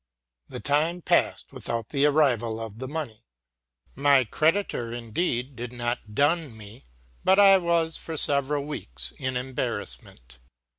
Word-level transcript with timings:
The 0.49 0.59
time 0.59 1.03
passed 1.03 1.53
without 1.53 1.89
the 1.89 2.07
arrival 2.07 2.59
of 2.59 2.79
the 2.79 2.87
money. 2.87 3.21
My 3.93 4.23
ereditor, 4.25 4.91
indeed, 4.91 5.55
did 5.55 5.71
not 5.71 6.15
dun 6.15 6.57
me; 6.57 6.85
but 7.23 7.37
I 7.37 7.59
was 7.59 7.97
for 7.99 8.17
several 8.17 8.65
weeks 8.65 9.11
in 9.19 9.37
embarrassment. 9.37 10.39